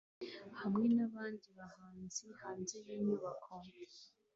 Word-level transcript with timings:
hamwe 0.59 0.85
nabandi 0.95 1.47
bahanzi 1.57 2.25
hanze 2.39 2.77
yinyubako 2.87 3.53